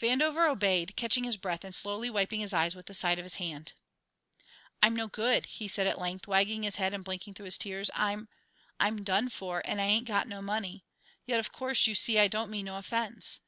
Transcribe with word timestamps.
Vandover 0.00 0.50
obeyed, 0.50 0.96
catching 0.96 1.22
his 1.22 1.36
breath 1.36 1.62
and 1.64 1.72
slowly 1.72 2.10
wiping 2.10 2.40
his 2.40 2.52
eyes 2.52 2.74
with 2.74 2.86
the 2.86 2.92
side 2.92 3.20
of 3.20 3.24
his 3.24 3.36
hand. 3.36 3.74
"I'm 4.82 4.96
no 4.96 5.06
good!" 5.06 5.46
he 5.46 5.68
said 5.68 5.86
at 5.86 5.96
length, 6.00 6.26
wagging 6.26 6.64
his 6.64 6.74
head 6.74 6.92
and 6.92 7.04
blinking 7.04 7.34
through 7.34 7.44
his 7.44 7.56
tears. 7.58 7.88
"I'm 7.94 8.28
I'm 8.80 9.04
done 9.04 9.28
for 9.28 9.62
and 9.64 9.80
I 9.80 9.84
ain't 9.84 10.08
got 10.08 10.26
no 10.26 10.42
money; 10.42 10.84
yet, 11.24 11.38
of 11.38 11.52
course, 11.52 11.86
you 11.86 11.94
see 11.94 12.18
I 12.18 12.26
don't 12.26 12.50
mean 12.50 12.64
no 12.66 12.78
offence. 12.78 13.38